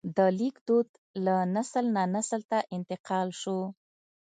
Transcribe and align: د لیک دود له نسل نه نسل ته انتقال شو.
د 0.15 0.19
لیک 0.39 0.55
دود 0.67 0.87
له 1.25 1.35
نسل 1.55 1.85
نه 1.95 2.03
نسل 2.15 2.41
ته 2.51 2.59
انتقال 2.75 3.27
شو. 3.41 3.59